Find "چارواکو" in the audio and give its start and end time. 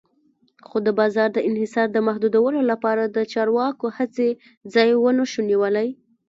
3.33-3.85